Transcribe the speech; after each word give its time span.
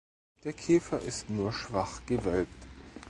Der 0.43 0.53
Käfer 0.53 0.99
ist 0.99 1.29
nur 1.29 1.53
schwach 1.53 2.01
gewölbt. 2.07 2.65